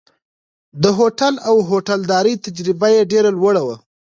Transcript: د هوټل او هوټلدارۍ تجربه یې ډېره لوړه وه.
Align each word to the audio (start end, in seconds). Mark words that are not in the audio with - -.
د 0.83 0.85
هوټل 0.97 1.33
او 1.47 1.55
هوټلدارۍ 1.69 2.35
تجربه 2.45 2.87
یې 2.95 3.09
ډېره 3.11 3.29
لوړه 3.39 3.61
وه. 3.67 3.75